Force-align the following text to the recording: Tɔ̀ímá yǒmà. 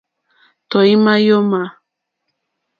Tɔ̀ímá 0.69 1.13
yǒmà. 1.25 1.61